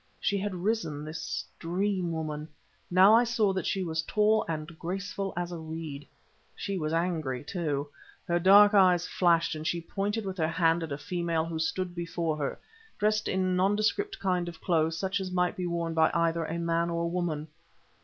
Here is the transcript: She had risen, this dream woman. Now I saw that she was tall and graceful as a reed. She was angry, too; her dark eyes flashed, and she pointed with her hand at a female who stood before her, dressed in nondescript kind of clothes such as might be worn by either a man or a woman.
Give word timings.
She 0.19 0.39
had 0.39 0.55
risen, 0.55 1.05
this 1.05 1.45
dream 1.59 2.11
woman. 2.11 2.47
Now 2.89 3.13
I 3.13 3.23
saw 3.23 3.53
that 3.53 3.67
she 3.67 3.83
was 3.83 4.01
tall 4.01 4.43
and 4.49 4.65
graceful 4.79 5.31
as 5.37 5.51
a 5.51 5.59
reed. 5.59 6.07
She 6.55 6.75
was 6.79 6.91
angry, 6.91 7.43
too; 7.43 7.87
her 8.27 8.39
dark 8.39 8.73
eyes 8.73 9.05
flashed, 9.05 9.53
and 9.53 9.67
she 9.67 9.79
pointed 9.79 10.25
with 10.25 10.39
her 10.39 10.47
hand 10.47 10.81
at 10.81 10.91
a 10.91 10.97
female 10.97 11.45
who 11.45 11.59
stood 11.59 11.93
before 11.93 12.35
her, 12.37 12.57
dressed 12.97 13.27
in 13.27 13.55
nondescript 13.55 14.17
kind 14.17 14.49
of 14.49 14.59
clothes 14.59 14.97
such 14.97 15.19
as 15.19 15.29
might 15.31 15.55
be 15.55 15.67
worn 15.67 15.93
by 15.93 16.09
either 16.15 16.45
a 16.45 16.57
man 16.57 16.89
or 16.89 17.03
a 17.03 17.07
woman. 17.07 17.47